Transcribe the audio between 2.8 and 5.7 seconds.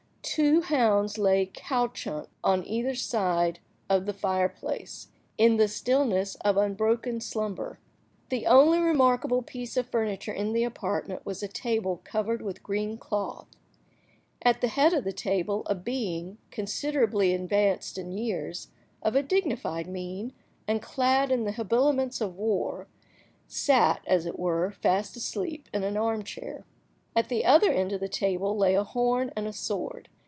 side of the fire–place, in the